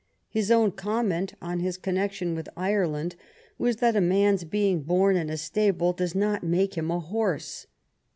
His 0.29 0.49
own 0.49 0.71
comment 0.71 1.35
on 1.43 1.59
his 1.59 1.77
connection 1.77 2.33
with 2.33 2.49
Ireland 2.57 3.15
was 3.59 3.75
that 3.75 3.95
a 3.95 4.01
man's 4.01 4.43
being 4.45 4.81
born 4.81 5.15
in 5.15 5.29
a 5.29 5.37
stable 5.37 5.93
does 5.93 6.15
not 6.15 6.41
make 6.41 6.75
him 6.75 6.89
a 6.89 6.99
horse. 6.99 7.67